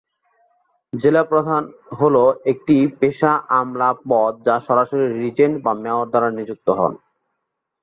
[0.93, 1.63] জেলা প্রধান
[1.99, 2.15] হল
[2.51, 6.67] একটি পেশা আমলা পদ যা সরাসরি রিজেন্ট বা মেয়র দ্বারা নিযুক্ত।